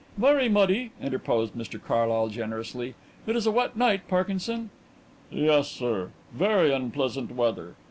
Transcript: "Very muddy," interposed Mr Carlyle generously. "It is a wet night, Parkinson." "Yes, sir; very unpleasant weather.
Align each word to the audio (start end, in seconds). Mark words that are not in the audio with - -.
"Very 0.17 0.49
muddy," 0.49 0.89
interposed 0.99 1.53
Mr 1.53 1.79
Carlyle 1.79 2.29
generously. 2.29 2.95
"It 3.27 3.35
is 3.35 3.45
a 3.45 3.51
wet 3.51 3.77
night, 3.77 4.07
Parkinson." 4.07 4.71
"Yes, 5.29 5.67
sir; 5.69 6.09
very 6.33 6.73
unpleasant 6.73 7.35
weather. 7.35 7.75